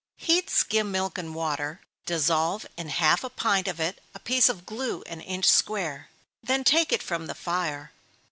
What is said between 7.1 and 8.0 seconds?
the fire.